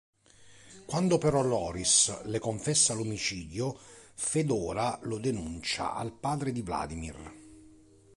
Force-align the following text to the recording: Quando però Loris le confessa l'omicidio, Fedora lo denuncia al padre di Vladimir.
Quando 0.87 1.19
però 1.19 1.43
Loris 1.43 2.23
le 2.23 2.39
confessa 2.39 2.95
l'omicidio, 2.95 3.77
Fedora 4.15 4.97
lo 5.03 5.19
denuncia 5.19 5.93
al 5.93 6.11
padre 6.11 6.51
di 6.51 6.63
Vladimir. 6.63 7.31